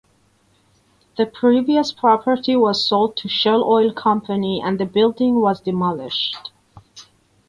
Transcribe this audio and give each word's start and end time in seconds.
The 1.15 1.27
previous 1.27 1.91
property 1.91 2.55
was 2.55 2.83
sold 2.89 3.15
to 3.17 3.29
Shell 3.29 3.63
Oil 3.63 3.93
Company 3.93 4.59
and 4.59 4.79
the 4.79 4.85
building 4.87 5.39
was 5.41 5.61
demolished. 5.61 6.49